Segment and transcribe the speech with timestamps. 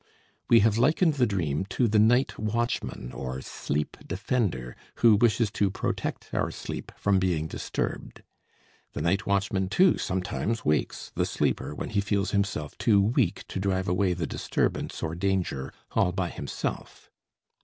[0.49, 5.69] We have likened the dream to the night watchman or sleep defender who wishes to
[5.69, 8.23] protect our sleep from being disturbed.
[8.93, 13.59] The night watchman, too, sometimes wakes the sleeper when he feels himself too weak to
[13.59, 17.11] drive away the disturbance or danger all by himself.